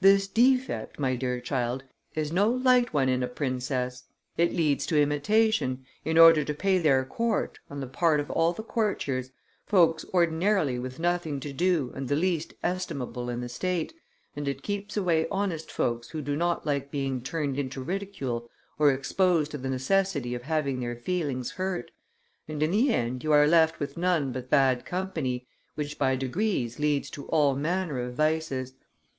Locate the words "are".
23.30-23.46